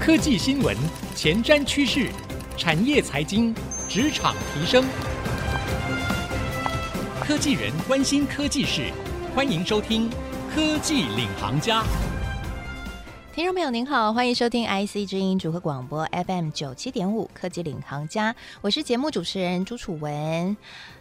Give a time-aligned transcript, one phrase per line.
[0.00, 0.74] 科技新闻、
[1.14, 2.08] 前瞻趋势、
[2.56, 3.54] 产业财经、
[3.86, 4.82] 职场提升，
[7.20, 8.90] 科技人关心科技事，
[9.34, 10.08] 欢迎收听
[10.54, 11.82] 《科技领航家》。
[13.34, 18.32] 听众朋友您好，欢迎收听 IC 之音组合广播 FM 九七点五《科技领航家》，
[18.62, 20.56] 我是节目主持人朱楚文。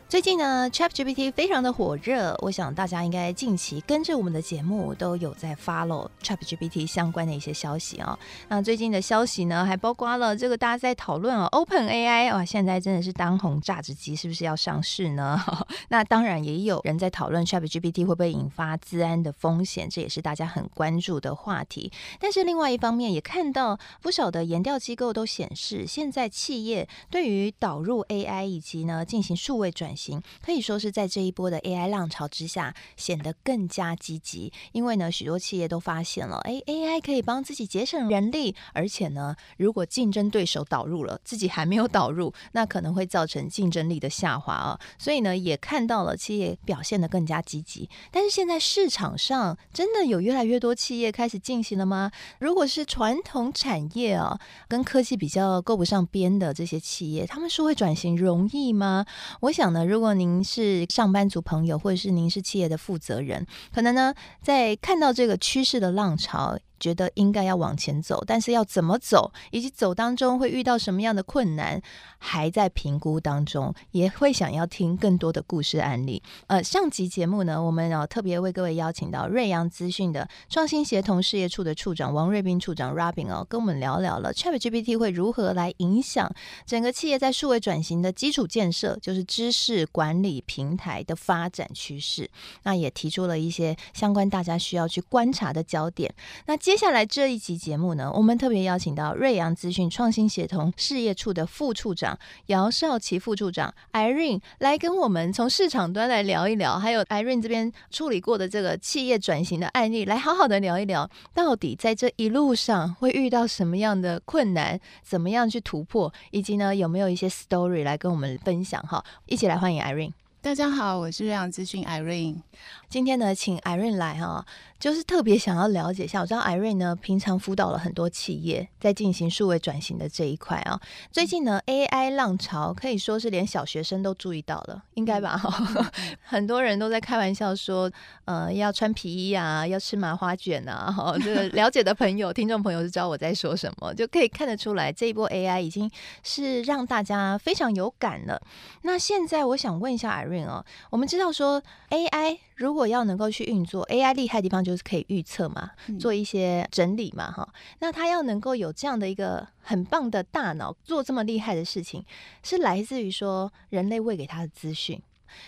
[0.10, 8.18] 最近呢，ChatGPT 非常的火热，我想大家应该近期跟着我们的节目都有在 follow ChatGPT 相关的一些消息哦。
[8.48, 15.40] 那最近的消息呢，还包括了这个大家在讨论哦，OpenAI 哇，现在真的是当红榨汁机，是不是要上市呢？
[15.90, 21.91] 那当然也有人在讨论 ChatGPT 会不会引发资安的风险，这也是大家很关注的话题。
[22.20, 34.53] 但是另外一方面，也看到不少的研调机构都显示，现在企业对于导入 AI 以及呢进行数位转行，可以说是在这一波的 AI 浪潮之下，显得更加积极。
[34.71, 44.79] 因为呢，许多企业都发现了，哎，AI 可以帮自己节省人力，而且呢，如果竞争对手导入了，自己还没有导入，那可能会造成竞争力的下滑啊。
[44.98, 47.90] 所以呢，也看到了企业表现得更加积极。
[48.09, 52.09] 但是现在市场上真的有越来越多企业开始进行了吗？
[52.40, 59.05] 如果是传统产业啊，跟科技比较够不上边的这些企业，他们是会转型容易吗？
[59.41, 59.88] 我想呢。
[59.90, 66.59] 如果您是上班族朋友，或者是您是企业的负责人，可能呢，在看到这个趋势的浪潮。
[66.79, 71.81] 觉得应该要往前走，但是要怎么走，以及走当中会遇到什么样的困难，
[72.19, 73.75] 还在评估当中。
[73.91, 76.24] 也会想要听更多的故事案例。
[76.47, 86.34] 呃，上集节目呢，我们要特别为各位邀请到瑞阳资讯的创新协同事业处的处长王瑞斌处长 Robin 哦，跟我们聊聊了 ChatGPT 会如何来影响
[86.66, 92.30] 整个企业在数位转型的基础建设，就是知识管理平台的发展趋势。
[92.63, 96.13] 那也提出了一些相关大家需要去观察的焦点。
[96.46, 96.59] 那。
[96.69, 119.03] 接下来这一集节目呢，我们特别邀请到瑞阳资讯创新协同事业处的副处长姚少奇副处长 Irene 来跟我们从市场端来聊一聊，还有 Irene 这边处理过的这个企业转型的案例，来好好的聊一聊，到底在这一路上会遇到什么样的困难，怎么样去突破，以及呢有没有一些 story 来跟我们分享哈？
[119.26, 120.13] 一起来欢迎 Irene。
[120.41, 122.41] 大家好，我是瑞阳资讯 Irene。
[122.90, 124.44] 今天呢，请 Irene 来哈，
[124.80, 126.22] 就是特别想要了解一下。
[126.22, 130.82] 我知道 Irene 呢，平常辅导了很多企业在进行数位转型的这一块啊。
[131.12, 135.40] 最近呢，AI 浪潮可以说是连小学生都注意到了，应该吧？
[136.24, 137.92] 很多人都在开玩笑说，
[138.26, 140.92] 呃，要穿皮衣啊，要吃麻花卷啊。
[140.92, 145.88] 哈， 这个了解的朋友、听众朋友就知道我在说什么，就可以看得出来，这一波 AI 已经
[146.24, 148.42] 是让大家非常有感了。
[148.82, 150.48] 那现在我想问一下 Irene。
[150.48, 151.62] 哦，我们知道说
[151.92, 157.47] AI 如果要能够去运作，AI 厉害的地方就是可以预测嘛，做一些整理嘛，哈。
[157.80, 162.03] 那它要能够有这样的一个很棒的大脑，做这么厉害的事情，
[162.44, 165.02] 是来自于说人类喂给它的资讯。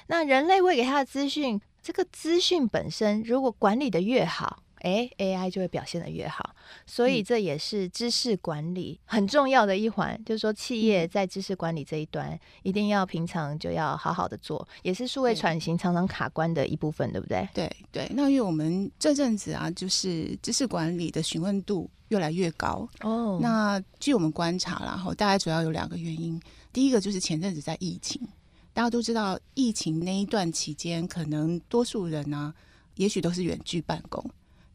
[0.08, 4.64] 那人类喂给它的资讯，这个资讯本身如果管理的越好。
[4.82, 6.56] 哎，AI 就会表现的越好，
[6.86, 10.14] 所以这也是知识管理很重要的一环。
[10.14, 17.48] 嗯、就是说，企业在知识管理这一端，一定要平常就要好好的做，也是数位转型常常卡关的一部分，对不对？
[17.54, 18.12] 对对。
[18.14, 23.40] 那因为我们这阵子啊，就是知识管理的询问度越来越高哦。
[23.42, 26.42] 那据我们观察，然后大概主要有两个原因。
[26.74, 28.22] 第一个就是前阵子在疫情，
[28.74, 32.56] 大家都知道，疫情那一段期间，可能多数人呢、啊，
[32.96, 34.24] 也许都是远距办公。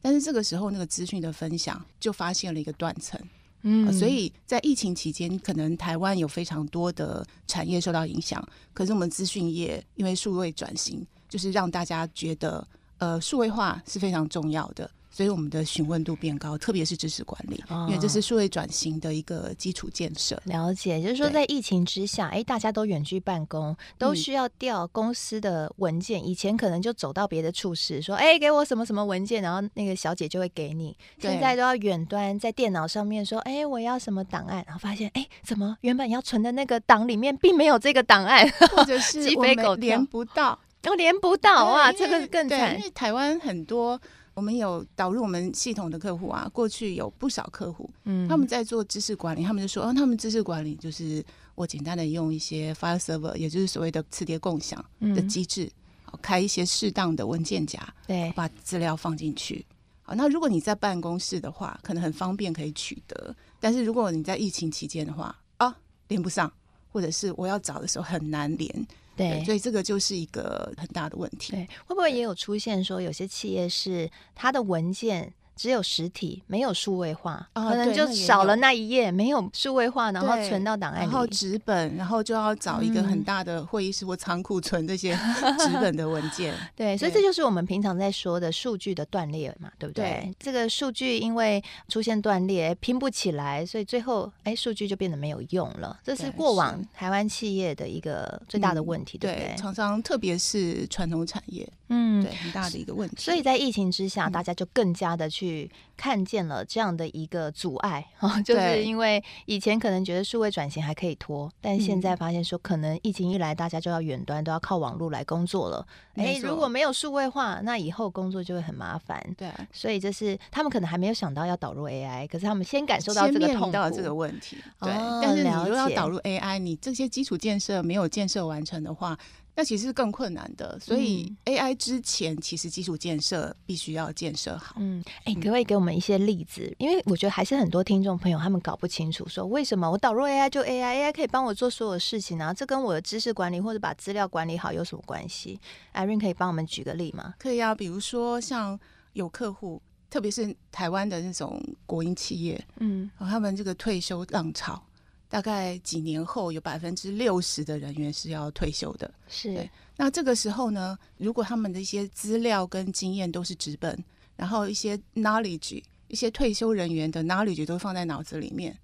[0.07, 3.19] 但是这个时候，那个资讯的分享就发现了一个断层，
[3.63, 8.41] 嗯、呃，所以在疫情期间，可能台湾有非常多的产业受到影响。
[8.73, 12.65] 可是我们资讯业因为数位转型，就是让大家觉得，
[12.99, 14.89] 呃，数位化是非常重要的。
[15.17, 20.35] 所以我们的询问度变高，特别是知识管理，因为这是数位转型的一个基础建设。
[20.35, 20.41] 哦。
[20.45, 26.21] 了解，就是说在疫情之下，哎，大家都远距办公，都需要调公司的文件。
[26.21, 30.95] 嗯、以前可能就走到别的处室说，哎，给我什么什么文件，然后那个小姐就会给你。
[31.17, 42.77] 现在都要远端在电脑上面说，哎，我要什么档案，然后发现，哎，怎么原本要存的那个档里面并没有这个档案，或者是 鸡飞狗连不到，都、哦、连不到哇，这个更惨。
[42.77, 43.99] 因为台湾很多。
[44.37, 51.25] 我们有导入我们系统的客户啊，过去有不少客户，嗯，他们在做知识管理，他们就说，哦，他们知识管理就是
[51.55, 55.67] 我简单的用一些 file server，也就是所谓的磁碟共享的机制，
[56.13, 59.65] 嗯，开一些适当的文件夹，对，把资料放进去。
[60.03, 65.75] 好，那如果你在办公室的话，可能很方便可以取得，但是如果你在疫情期间的话，啊，
[66.09, 66.53] 连不上，
[66.91, 68.87] 或者是我要找的时候很难连。
[69.17, 71.51] 对，所以这个就是一个很大的问题。
[71.51, 85.13] 对，会不会也有出现说有些企业是它的文件只有实体，没有数位化，哦、可能就少了那一页，没有数位化，然后存到档案里，然后纸本，然后就要找一个很大的会议室或仓库存这些
[85.59, 86.53] 纸本的文件。
[86.75, 90.03] 对，对，所以这就是我们平常在说的数据的断裂嘛，对不对？
[90.05, 95.99] 对，这个数据因为出现断裂，拼不起来，所以最后哎，数据就变得没有用了。
[96.03, 99.57] 这是过往台湾企业的一个最大的问题，对，对不对？
[99.57, 103.15] 常常特别是传统产业，嗯，对，很大的一个问题。
[103.17, 105.69] 所以在疫情之下，大家就更加的去。
[105.97, 108.05] 看见了这样的一个阻碍，
[108.45, 115.83] 就是因为以前可能觉得数位转型还可以拖，但现在发现说可能疫情一来，大家就要远端，都要靠网络来工作了。
[116.13, 119.19] 哎，如果没有数位化，那以后工作就会很麻烦。
[119.35, 124.57] 对，所以就是他们可能还没有想到要导入 AI，可是他们先感受到这个痛苦，到这个问题。
[124.79, 124.93] 对，
[125.23, 129.17] 但是你如果要导入 AI，你这些基础建设没有建设完成的话。
[129.59, 134.75] 那其实是更困难的，所以 AI 之前其实基础建设必须要建设好。
[134.77, 136.71] 嗯，哎、欸，可不可以给我们一些例子？
[136.77, 142.53] 因为我觉得还是很多听众朋友他们搞不清楚，说为什么我导入 AI 就 AI，AI 可以帮我做所有事情啊？
[142.53, 145.59] 这跟我的知识管理或者把资料管理好有什么关系
[145.95, 147.33] ？Irene 可以帮我们举个例吗？
[147.39, 148.79] 可以啊，比如说像
[149.13, 149.81] 有客户，
[150.11, 154.83] 特别是台湾的那种国营企业，嗯，他们这个退休浪潮。
[155.29, 159.13] 大概几年后，有百分之六十的人员是要退休的。
[159.27, 159.69] 是，对。
[159.95, 163.97] 那这个时候呢，如果他们的一些资料跟经验都是纸本，
[164.35, 168.77] 然后一些 knowledge，一些退休人员的 knowledge 都放在脑子里面，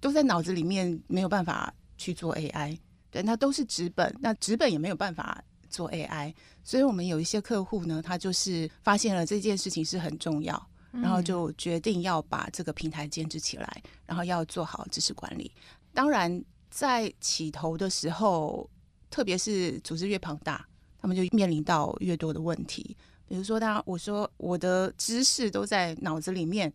[0.00, 2.78] 都在脑子里面没有办法去做 AI。
[3.10, 6.32] 对，那都是纸本，那纸本也没有办法做 AI。
[6.62, 15.50] 所以我们有一些客户呢，他就是发现了这件事情是很重要，然后就决定要把这个平台建置起来，然后要做好知识管理。
[15.92, 18.68] 当然，在起头的时候，
[19.10, 20.66] 特别是组织越庞大，
[21.00, 22.96] 他们就面临到越多的问题。
[23.26, 26.72] 比如说，当我说我的知识都在脑子里面，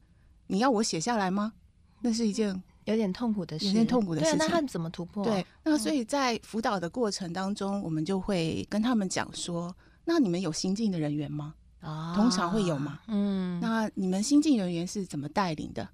[0.48, 1.54] 你要我写下来吗？
[2.02, 4.38] 那是一件有点痛苦的事，有点痛苦的事情。
[4.38, 5.24] 对，那他们怎么突破？
[5.24, 9.76] 对，那所以在辅导的过程当中，我们就会跟他们讲说：
[10.06, 11.56] 那你们有新进的人员吗？
[11.80, 13.00] 啊，通常会有吗？
[13.08, 15.88] 嗯，那你们新进人员是怎么带领的？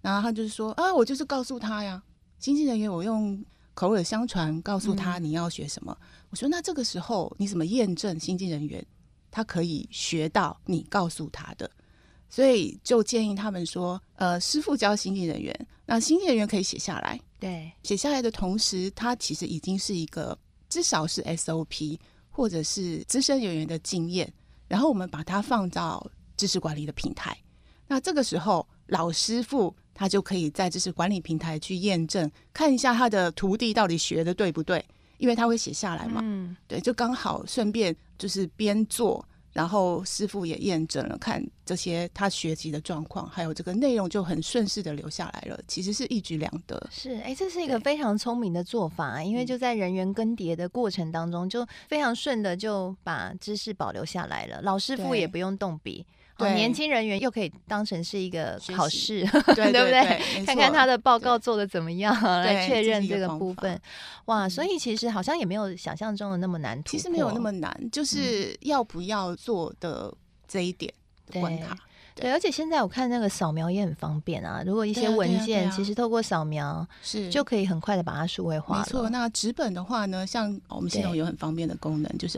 [0.00, 2.02] 然后他就是说：啊，我就是告诉他呀。
[2.40, 3.44] 新进人员，我用
[3.74, 5.94] 口耳相传告诉他你要学什么。
[6.00, 8.84] 嗯、我说，那这个时候你怎么验证新进人员
[9.30, 11.70] 他可以学到你告诉他的？
[12.30, 15.54] 所以就建议他们说，呃，师傅教新进人员，
[15.84, 17.20] 那新进人员可以写下来。
[17.38, 20.36] 对，写下来的同时，他其实已经是一个
[20.70, 21.98] 至少是 SOP
[22.30, 24.32] 或者是资深人员的经验。
[24.66, 27.36] 然后我们把它放到知识管理的平台。
[27.86, 29.76] 那这个时候，老师傅。
[30.00, 34.82] 他就可以在知识管理平台去验证，看一下他的徒弟到底学的对不对，
[35.18, 36.22] 因为他会写下来嘛。
[36.24, 46.88] 嗯，对，就刚好顺便就是边做，然后师傅也验证了，看这些他学习的状况，还有这个内容就很顺势的留下来了，其实是一举两得。
[46.90, 56.06] 是，哎，这是一个非常聪明的做法，对因为就在人员更迭的过程当中，就非常顺的就把知识保留下来了，老师傅也不用动笔。
[56.40, 60.44] 对年轻人员又可以当成是一个考试， 对，对不对？
[60.44, 63.80] 看看他的报告做的怎么样，来确认这个部分。
[64.26, 66.82] 哇，所以其实好像也没有想象中的那么难。
[66.84, 70.12] 其实没有那么难，就是要不要做的
[70.48, 70.92] 这一点
[71.32, 71.76] 关卡。
[72.14, 74.62] 对，而且现在我看那个扫描也很方便啊。
[74.66, 78.78] 如果一些文件其实透过扫描是就可以很快的把它数位化。
[78.78, 82.36] 没错，那纸本的话呢，像我们系统有很方便的功能，就是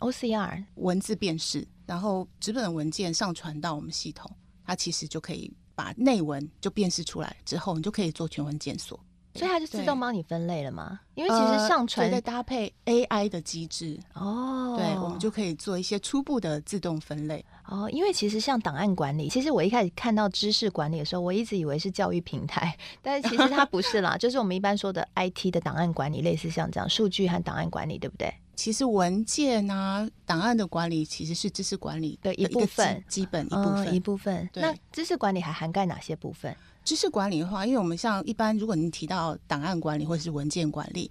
[0.00, 1.66] OCR，OCR 文字辨识。
[1.86, 4.30] 然后纸本的文件上传到我们系统，
[4.64, 8.96] 它其实就可以把内文就辨识出来，之后你就可以做全文检索，
[9.34, 11.00] 所以它就自动帮你分类了吗？
[11.16, 17.90] 因为其实上传再搭配 AI 的机制哦，对，我们就可以做一些初步的自动分类哦。
[17.90, 28.32] 因为其实像档案管理，其实我一开始看到知识管理的时候，我一直以为是教育平台， 但是其实它不是啦，就是我们一般说的 IT 的档案管理，类似像这样数据和档案管理，对不对？
[28.60, 34.50] 其实文件啊、档案的管理其实是知识管理的一部分，基本一部分、嗯、一部分。
[34.54, 36.54] 那知识管理还涵盖哪些部分？
[36.84, 41.10] 知识管理的话，因为我们像一般，如果您提到档案管理或者是文件管理，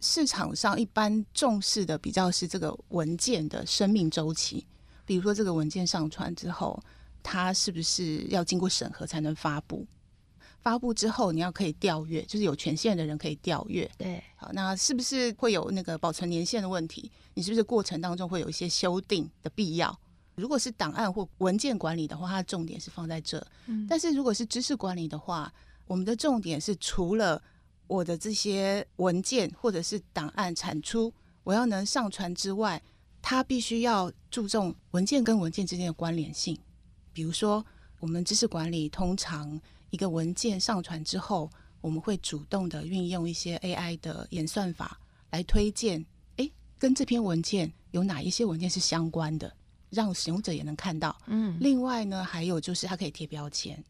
[0.00, 4.66] 市场上一般重视的比较是这个文件的生命周期。
[5.04, 6.82] 比如说，这个文件上传之后，
[7.22, 9.86] 它是不是要经过审核才能发布？
[10.66, 13.88] 发布之后，你要可以调阅，就是有权限的人可以调阅。
[13.96, 17.08] 对，好，那是不是会有那个保存年限的问题？
[17.34, 19.96] 你是不是过程当中会有一些修订的必要？
[20.34, 23.38] 如果是档案或文件管理的话，它的重点是放在这。
[23.66, 25.54] 嗯，但是如果是知识管理的话，
[25.86, 27.40] 我们的重点是除了
[27.86, 32.82] 我的这些文件或者是档案产出，我要能上传之外，
[33.22, 36.58] 它必须要注重文件跟文件之间的关联性。
[37.12, 37.64] 比如说，
[38.00, 41.50] 我们知识管理通常一个文件上传之后，
[41.80, 44.98] 我们会主动的运用一些 AI 的演算法
[45.30, 46.04] 来推荐，
[46.36, 49.54] 诶，跟这篇文件有哪一些文件是相关的，
[49.90, 51.16] 让使用者也能看到。
[51.26, 53.82] 嗯，另外呢，还有就是它可以贴标签。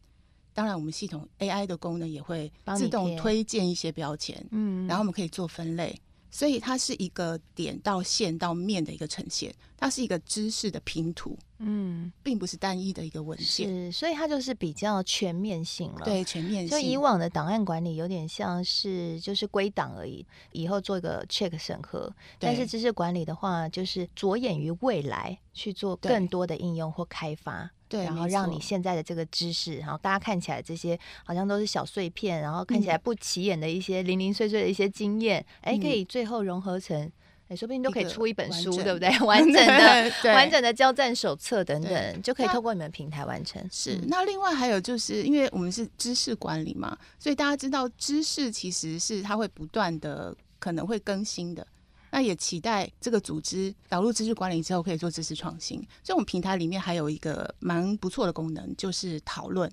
[0.53, 5.99] 当然，我们系统 AI 的功能也会自动推荐一些标签，嗯，然后我们可以做分类，
[6.37, 16.69] 所以它是一个点到线到面的一个呈现，它是一个知识的拼图，嗯，并不是单一的一个文件，是，所以它就是比较全面性了，对，全面性。
[16.69, 27.67] 就以往的档案管理有点像是就是归档而已，以后做一个 check 审核，但是知识管理的话，就是着眼于未来去做更多的应用或开发。
[27.89, 37.09] 对，然后让你现在的这个知识，然后大家看起来这些好像都是小碎片，然后看起来不起眼的一些零零碎碎的一些经验，哎、嗯，可以最后融合成，
[37.47, 39.09] 哎，说不定都可以出一本书，对不对？
[39.25, 43.65] 完整的、完整的交战手册等等，就可以透过你们平台完成。
[43.71, 51.65] 是，嗯、那另外还有就是，因为我们是知识管理嘛，所以大家知道知识其实是它会不断的可能会更新的。
[52.11, 55.77] 那也期待这个组织导入知识管理之后，可以做知识创新。
[56.03, 59.71] 所以，我们平台里面还有一个蛮不错的功能，就是讨论。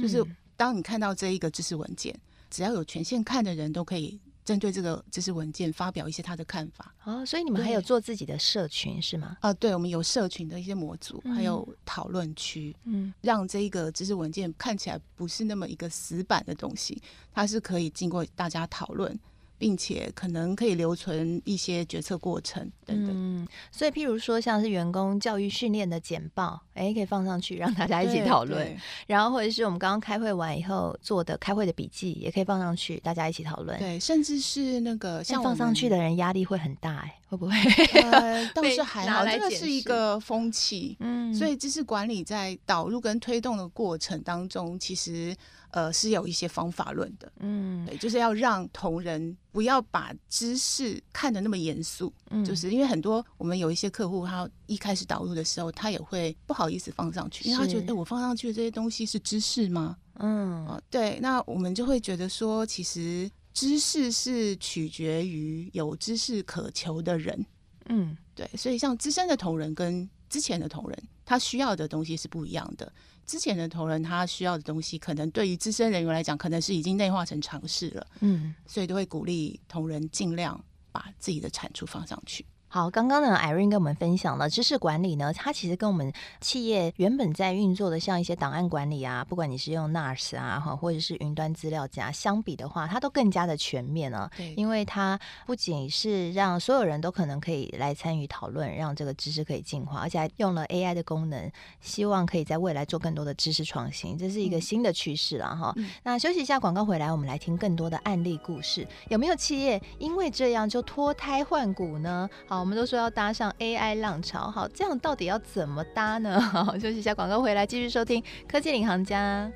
[0.00, 0.24] 就是
[0.56, 2.18] 当你看到这一个知识文件，
[2.50, 6.94] 只要有权限看的人都可以针对这个知识文件发表一些他的看法。
[7.04, 9.36] 哦，所以你们还有做自己的社群是吗？
[9.40, 17.02] 啊，对，我们有社群的一些模组，还有讨论区，嗯，让这一个知识文件看起来不是那么一个死板的东西，
[17.34, 19.18] 它是可以经过大家讨论。
[19.62, 23.12] 并且可能可以留存一些决策过程等等。
[23.14, 28.76] 嗯，所以譬如说像是员工教育训练的简报，哎，可以放上去让大家一起讨论。
[29.06, 33.78] 然后或者是我们刚刚开会完以后做的开会的笔记，也可以放上去，大家一起讨论。
[33.78, 37.54] 对，甚至是那个像放上去的人压力会很大，哎，会不会？
[38.02, 40.96] 呃， 倒是还好，这个是一个风气。
[40.98, 45.32] 嗯，所以知识管理在导入跟推动的过程当中，其实。
[45.72, 59.96] 呃，是有一些方法论的，嗯，对，就是要让同仁不要把知识看得那么严肃，嗯，就是因为很多我们有一些客户，他一开始导入的时候，他也会不好意思放上去，因为他觉得，哎，我放上去的这些东西是知识吗？
[60.16, 67.46] 嗯，呃，对，那我们就会觉得说，其实知识是取决于有知识渴求的人，
[67.86, 72.92] 嗯，对，所以像资深的同仁跟之前的同仁，他需要的东西是不一样的。
[73.26, 78.06] 之前的同仁他需要的东西，可能对于资深人员来讲，可能是已经内化成常识了。
[78.20, 82.44] 嗯，所以都会鼓励同仁尽量把自己的产出放上去。
[82.74, 86.10] 好，刚刚呢，Irene 跟我们分享了知识管理呢，它其实跟我们
[86.40, 94.30] 企业原本在运作的像一些档案管理啊，不管你是用 NAS 啊，哈，或者是云端资料夹，相比的话，它都更加的全面了。
[94.34, 101.52] 对，因为它不仅是让所有人都可能可以来参与讨论，让这个知识可以进化，而且还用了 AI 的功能，
[101.82, 105.74] 希望可以在未来做更多的知识创新，这是一个新的趋势了哈。
[105.76, 108.88] 嗯、那休息一下，广告回来，我们来听更多的案例故事。
[109.10, 112.26] 有没有企业因为这样就脱胎换骨呢？
[112.48, 112.61] 好。
[112.62, 116.40] 我们都说要搭上 AI 浪潮，好，这样到底要怎么搭呢？
[116.40, 119.50] 好 好，休息一下，广告回来继续收听科技领航家。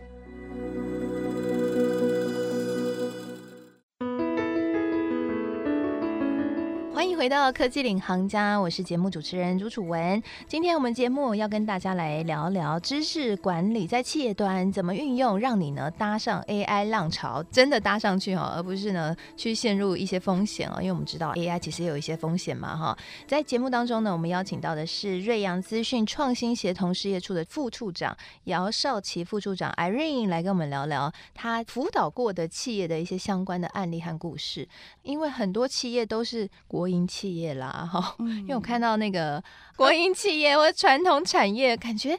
[6.96, 10.22] 欢迎回到科技领航家，我是节目主持人朱楚文。
[10.48, 20.76] 今天我们节目要跟大家来聊聊知识管理在企业端怎么运用，让你呢搭上 AI 浪潮，真的搭上去哈，而不是呢去陷入一些风险哦。
[20.78, 22.96] 因为我们知道 AI 其实有一些风险嘛哈。
[23.26, 34.66] 在节目当中呢，我们邀请到的是瑞阳资讯创新协同事业处的副处长姚少琪副处长 Irene 来跟我们聊聊他辅导过的企业的一些相关的案例和故事。
[35.02, 39.42] 因为很多企业都是国国营企业啦，哈，因为我看到那个
[39.78, 42.18] 国营企业或传统产业，感觉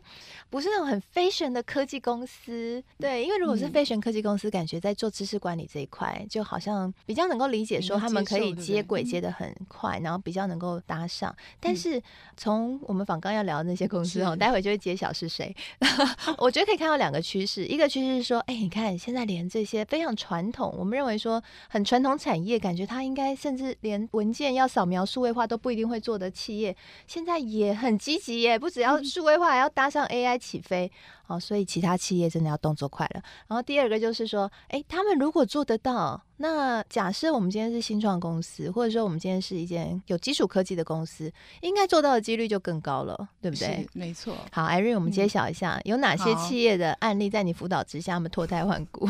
[0.49, 2.83] 不是那种很 fashion 的科技公司。
[2.99, 11.35] 对，因为如果是 fashion 科技公司，感觉在做知识管理这一块，就好像比较能够理解，说他们可以接轨接的很快，然后比较能够搭上。
[11.59, 12.01] 但是
[12.35, 15.55] 从我们访刚要聊的那些公司哦，待会就会揭晓是谁。
[16.37, 24.47] 我觉得可以看到两个趋势，一个趋势是说，哎，你看现在连这些非常传统，我们认为说很传统产业，感觉它应该甚至连文件。
[24.57, 30.91] 要扫描数位化都不一定会做的企业，现在也很积极耶，不只要数位化，还要搭上 AI 起飞
[31.27, 31.39] 哦。
[31.39, 33.21] 所以其他企业真的要动作快了。
[33.47, 43.87] 然后第二个就是说，哎，他们如果做得到，那假设我们今天是新创公司，或者说我们今天是一间有基础科技的公司，应该做到的几率就更高了，对不对？
[43.93, 44.35] 没错。
[44.51, 49.09] 好，Irene，我们揭晓一下，嗯，有哪些企业的案例在你辅导之下，他们脱胎换骨？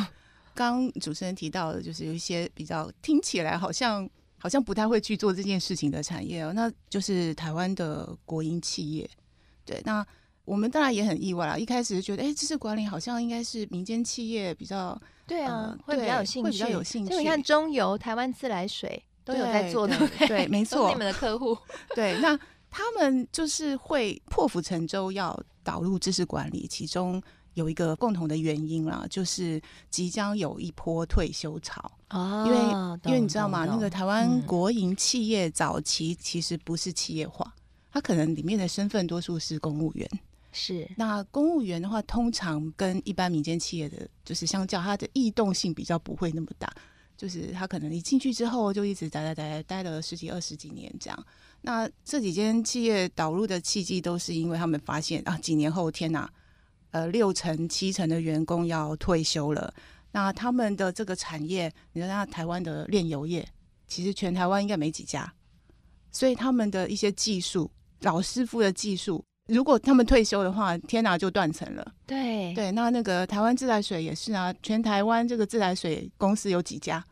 [0.53, 4.10] 刚主持人提到的，就是有一些比较听起来好像。
[4.38, 9.10] 好像不太会去做这件事情的产业哦，那就是台湾的国营企业。
[9.65, 10.06] 对，那
[10.46, 11.58] 我们当然也很意外啦。
[11.58, 17.12] 一开始就觉得，哎，知识管理好像应该是民间企业比较对啊，呃、会比较有兴趣，会比较有兴趣。
[17.12, 19.96] 就你看中油、台湾自来水都有在做的，
[20.27, 21.58] 对，没错，你们的客户。
[21.94, 22.39] 对，那
[22.70, 27.22] 他们就是会破釜沉舟要导入知识管理，其中
[27.58, 29.60] 有一个共同的原因啦，就是
[29.90, 31.92] 即将有一波退休潮。
[32.12, 32.60] 哦，因为
[33.06, 33.66] 因为你知道吗？
[33.66, 37.52] 那个台湾国营企业早期其实不是企业化。
[37.92, 40.08] 它可能里面的身份多数是公务员，
[40.52, 46.72] 是那公务员的话，通常跟一般民间企业的就是相较，它的异动性比较不会那么大。
[47.18, 51.26] 就是他可能一进去之后就一直待待待待了十几二十几年这样。
[51.62, 56.32] 那这几间企业导入的契机都是因为他们发现啊，几年后天哪，
[56.98, 59.72] 呃，六成七成的员工要退休了。
[60.12, 63.48] 那他们的这个产业，你知道，台湾的炼油业
[63.88, 65.32] 其实全台湾应该没几家，
[66.12, 67.70] 所以他们的一些技术。
[68.01, 71.94] 老师傅的技术，如果他们退休的话，天哪，就断层了。
[72.08, 77.04] 对对，那那个台湾自来水也是啊，全台湾这个自来水公司有几家？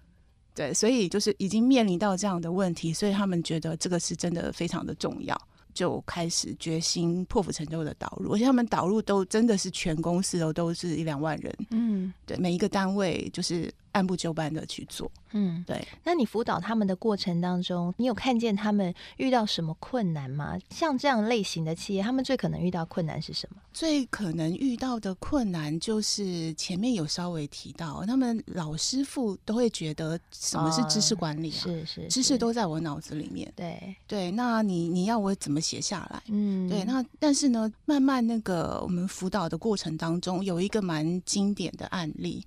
[0.56, 5.40] 对，所以就是已经面临到这样的问题，所以他们觉得这个是真的非常的重要。
[5.76, 15.88] 就开始决心破釜沉舟的导入，而且他们导入都真的是全公司都都是一两万人，嗯，对，每一个单位就是按部就班的去做，嗯，对。
[16.04, 20.58] 那你辅导他们的过程当中，你有看见他们遇到什么困难吗？
[20.70, 23.62] 像这样类型的企业，他们最可能遇到困难是什么？
[23.72, 31.64] 最可能遇到的困难就是前面有稍微提到，他们老师傅都会觉得什么是知识管理啊？
[31.64, 33.50] 哦、是，是是，知识都在我脑子里面。
[33.56, 36.22] 对对，那你你要我怎么写下来？
[36.28, 36.84] 嗯，对。
[36.84, 42.44] 那但是呢，慢慢那个我们辅导的过程当中，有一个蛮经典的案例，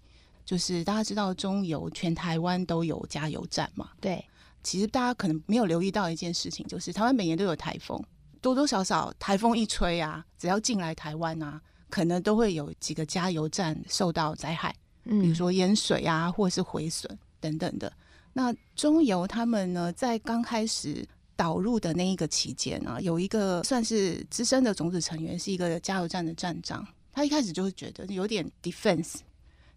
[0.48, 3.90] 就是大家知道中油全台湾都有加油站嘛？
[4.00, 4.24] 对。
[4.62, 8.02] 其实大家可能没有留意到一件事情，就是台湾每年都有台风。
[8.40, 14.74] 多多少少台风一吹啊，只要进来台湾啊，可能都会有几个加油站受到灾害，
[15.04, 17.92] 嗯，比如说淹水啊，或者是毁损等等的。
[18.32, 21.06] 那中油他们呢，在刚开始
[21.36, 29.16] 导入的那一个期间啊，有一个算是资深的种子成员，是一个加油站的站长，他一开始就会觉得有点 defense，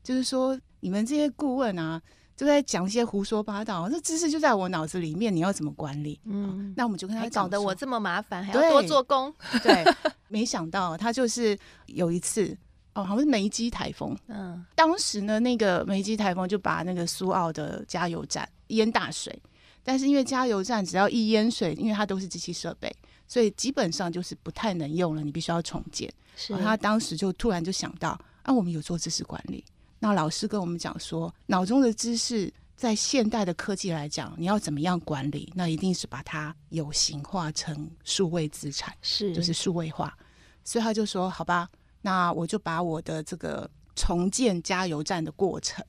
[0.04, 2.02] 就是说你们这些顾问啊。
[2.34, 6.20] 就在讲一些胡说八道，这知识就在我脑子里面，你要怎么管理？
[6.24, 9.32] 嗯，那我们就跟他讲，搞得我这么麻烦，还要多做工。
[9.62, 9.86] 对，
[10.28, 12.58] 没想到他就是有一次
[12.96, 14.18] 哦，好像是梅基台风。
[14.26, 19.40] 嗯，当时呢，那个梅基台风就把那个苏澳的加油站淹大水，
[19.84, 22.92] 但是因为加油站只要一淹水，因为它都是机器设备，
[23.28, 26.12] 所以基本上就是不太能用了，你必须要重建。
[26.36, 29.64] 是，他当时就突然就想到，啊，我们有做知识管理。
[30.04, 35.54] 那老师跟我们讲说，脑中的知识在现代的科技来讲，你要怎么样管理？
[35.56, 40.18] 那一定是把它有形化成数位资产，是就是数位化。
[40.64, 41.70] 所以他就说：“好吧，
[42.02, 45.86] 那我就把我的这个重建加油站的过程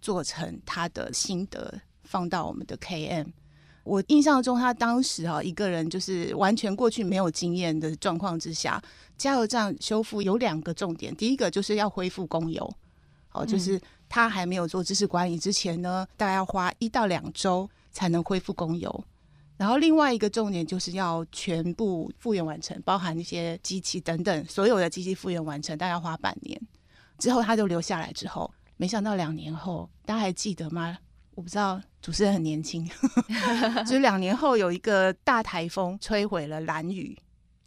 [0.00, 1.74] 做成他的心得，
[2.04, 3.26] 放到我们的 KM。
[3.82, 8.80] 我印象中，他当时啊，一个人就是完全过去没有经验的状况之下，
[9.18, 12.72] 加油站修复有两个重点，第一个就是要恢复供油。”
[13.32, 19.04] 哦，就是他还没有做知识管理之前呢，大概要花一到两周才能恢复供油。
[19.56, 26.60] 然后另外一个重点就是要全部复原完成，包含一些机器等等，所有的机器复原完成，大概要花半年。
[27.18, 30.98] 之后他就留下来之后，没想到两年后，大家还记得吗？
[31.34, 32.84] 我不知道，主持人很年轻，
[33.86, 37.16] 就是两年后有一个大台风摧毁了蓝雨。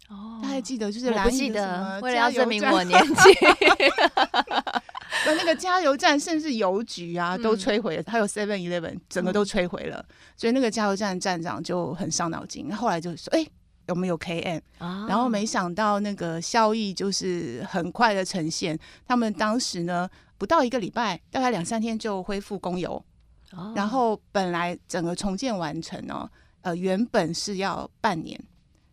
[0.09, 0.91] 哦，大家还记得？
[0.91, 3.13] 就是兰屿不记得，为了要证明我年纪。
[5.25, 8.03] 那那个加油站，甚至邮局啊，都摧毁了。
[8.07, 10.05] 还有 Seven Eleven，整个都摧毁了。
[10.37, 12.73] 所以那个加油站站长就很伤脑筋。
[12.75, 13.45] 后来就说：“哎，
[13.87, 14.61] 有没有 KM？”
[15.07, 18.77] 然后没想到那个效益就是很快的呈现。
[19.07, 20.07] 他们当时呢，
[20.37, 23.03] 不到一个礼拜，大概两三天就恢复供油。
[23.73, 26.29] 然后本来整个重建完成哦，
[26.61, 28.37] 呃，原本是要半年，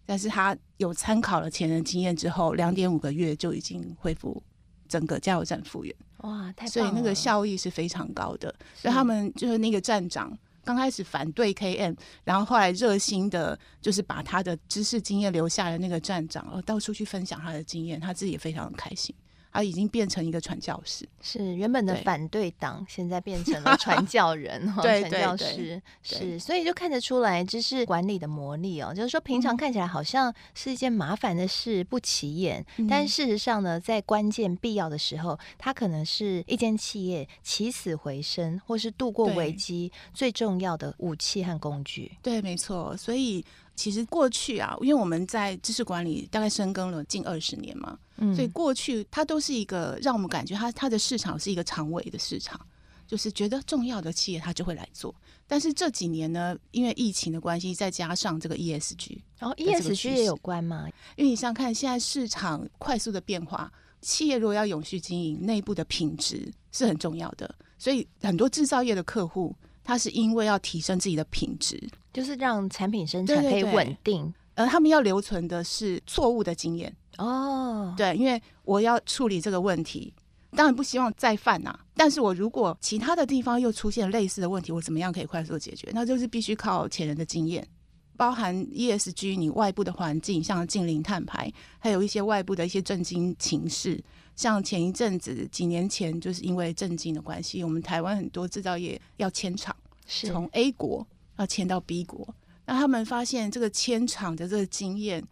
[0.07, 4.41] 但是他有参考了前人经验之后，两点五个月就已经恢复
[4.87, 5.93] 整个加油站复原。
[6.23, 6.71] 哇，太棒了！
[6.71, 8.53] 所以那个效益是非常高的。
[8.75, 15.79] 所以他们就是那个站长刚开始反对 KM，然后后来热心的，就是把他的知识经验留下来。
[15.79, 19.15] 那个站长，然后到处去分享他的经验，他自己也非常的开心。
[19.53, 28.95] 他已经变成一个传教士，是原本的反对党，现在变成了 传教人哈，传教士是，所以就看得出来知识管理的魔力哦。
[28.95, 42.11] 就是说，平常看起来好像是一件麻烦的事，不起眼，嗯、但事实上呢，在关键必要的时候，它可能是一间企业起死回生，或是度过危机最重要的武器和工具。
[42.23, 42.97] 对，没错。
[42.97, 52.61] 所以其实过去啊，因为我们在知识管理大概深耕了近二十年嘛，嗯，所以过去它都是一个让我们感觉它它的市场是一个长尾的市场，
[53.07, 55.15] 就是觉得重要的企业它就会来做。
[55.47, 60.87] 但是这几年呢，因为疫情的关系，再加上这个 ESG，然后 ESG 也有关吗？
[61.17, 67.55] 因为你想想看，现在市场快速的变化，企业如果要永续经营，内部的品质是很重要的。
[67.79, 77.95] 所以很多制造业的客户，他是因为要提升自己的品质，就是让产品生产可以稳定，而他们要留存的是错误的经验哦。
[77.97, 80.13] 对，因为我要处理这个问题，
[80.53, 81.81] 当然不希望再犯呐、啊。
[81.95, 85.91] 但是我如果其他的地方又出现类似的问题，我怎么样可以快速解决？
[85.93, 87.67] 那就是必须靠前人的经验，
[88.17, 94.03] 包含 ESG，你外部的环境，像近零碳排，还有一些外部的一些震惊情势。
[94.35, 100.29] 像前一阵子，几年前，就是因为震惊的关系，我们台湾很多制造业要迁厂，是。
[100.29, 105.23] 从 A 国要迁到 B 国，那他们发现这个迁厂的这个经验，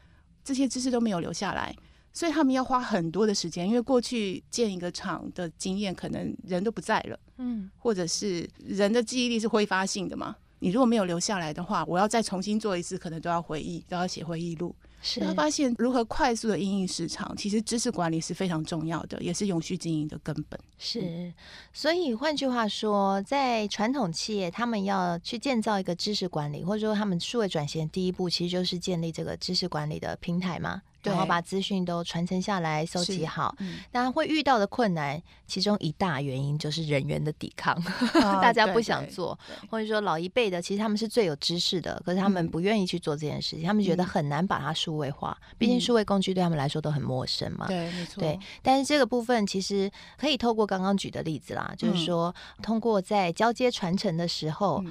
[0.44, 1.74] 这些知识都没有留下来，
[2.12, 14.74] 所以他们要花很多的时间，因为过去建一个厂的经验，可能人都不在了，嗯，或者是人的记忆力是挥发性的嘛，你如果没有留下来的话，我要再重新做一次，可能都要回忆，都要写回忆录。
[15.02, 20.60] 是他发现如何快速的应应市场，其实知识管理是非常重要的，也是永续经营的根本。
[20.76, 21.32] 是，
[21.72, 30.82] 所以换句话说，在传统企业，他们要去建造一个知识管理，或者说他们数位转型的第一步，其实就是建立这个知识管理的平台嘛。
[31.02, 33.54] 然后把资讯都传承下来，收集好。
[33.90, 37.74] 当然、嗯、会遇到的困难，其中一大原因就是人员的抵抗，
[38.22, 39.38] 啊、 大家不想做，
[39.70, 47.66] 或者说老一辈的，其实他们是最有知识的，可是他们不愿意去做这件事情，嗯、他们觉得很难把它数位化，嗯、毕竟数位工具对他们来说都很陌生嘛。
[47.66, 48.20] 对，没错。
[48.20, 54.84] 对，但是这个部分其实可以透过刚刚举的例子啦，就是说通过在交接传承的时候。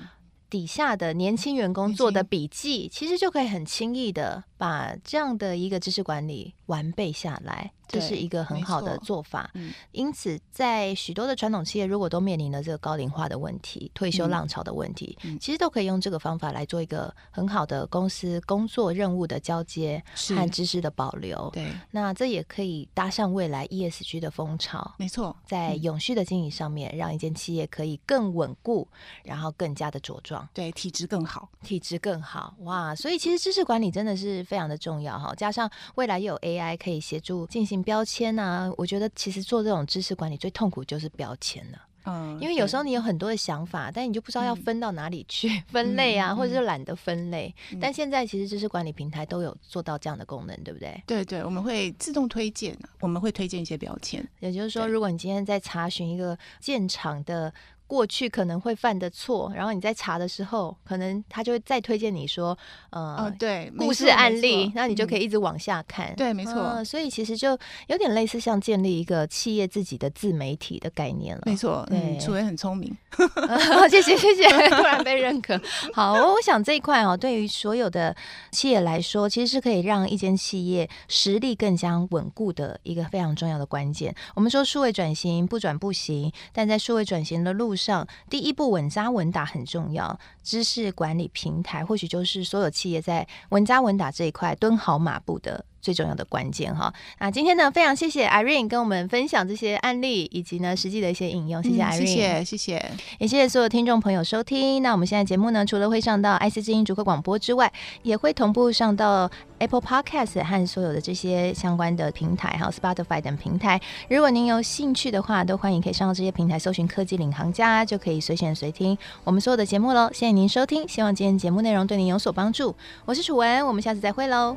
[0.49, 7.71] 嗯底下的年轻员工做的笔记，其实就可以很轻易的把这样的一个知识管理完备下来。
[7.89, 20.01] 这是一个很好的做法，嗯、因此在许多的传统企业，如果都面临了这个高龄化的问题、退休浪潮的问题，其实都可以用这个方法来做一个很好的公司工作任务的交接
[20.35, 21.49] 和知识的保留。
[21.51, 24.93] 对，那这也可以搭上未来 ESG 的风潮。
[24.97, 28.87] 没错，在永续的经营上面，让一间企业可以更稳固，
[29.23, 30.47] 然后更加的茁壮。
[30.53, 32.53] 对，体质更好，体质更好。
[32.59, 35.33] 哇，所以其实知识管理真的是非常的重要哈。
[35.35, 37.78] 加上未来又有 AI 可以协助进行。
[37.83, 41.77] 标签啊，我觉得其实做这种知识管理最痛苦就是标签了。
[42.05, 47.53] 嗯，因为有时候你有很多的想法，但你就不知道要分到哪里去、嗯、 分类啊，嗯、或者是懒得分类。
[47.71, 51.03] 嗯、但现在其实知识管理平台都有做到这样的功能，对不对？
[51.05, 54.25] 对对，我们会自动推荐，我们会推荐一些标签。
[54.39, 57.53] 也就是说，如果你今天在查询一个建厂的。
[57.89, 62.55] 过去可能会犯的错，然后你在查的时候，可能他就会再推荐你说，
[62.91, 66.09] 呃，哦、对，故事案例，那你就可以一直往下看。
[66.09, 66.85] 嗯、对，没错、呃。
[66.85, 71.41] 所以其实就有点类似像建立一个企业自己的自媒体的概念了。
[71.47, 75.59] 没错，嗯，楚文很聪明， 呃、谢谢谢谢， 突然被认可。
[75.91, 78.15] 好，我想这一块哦，对于所有的
[78.51, 84.13] 企业来说，其实是可以让一间企业实力更加稳固的一个非常重要的关键。
[84.35, 88.05] 我们说数位转型不转不行，但在数位转型的路上。
[88.29, 96.93] 第一步稳扎稳打很重要，知识管理平台或许就是所有企业在稳扎稳打这一块蹲好马步的最重要的关键哈。
[97.19, 104.81] 那今天呢，非常谢谢 Irene 跟我们分享这些案例以及呢实际的一些引用，谢谢 Irene，、嗯、谢谢谢谢，也谢谢所有听众朋友收听。
[104.81, 107.71] 那我们现在节目呢，除了会上到 IC 之音逐客广播之外，
[108.03, 113.79] 也会同步上到 Apple Podcast 和所有的这些相关的平台，还有 Spotify 等平台。
[114.09, 120.09] 如果您有兴趣的话，都欢迎可以上到这些平台搜寻科技领航家，就可以随选随听我们所有的节目喽。
[120.13, 122.75] 谢谢您收听，希望今天节目内容对您有所帮助。
[123.05, 124.55] 我是楚文，我们下次再会喽。